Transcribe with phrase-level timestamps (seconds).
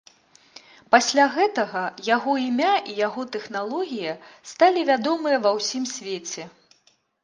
[0.95, 1.83] Пасля гэтага
[2.15, 4.19] яго імя і яго тэхналогія
[4.57, 6.53] сталі вядомыя ва ўсім свеце.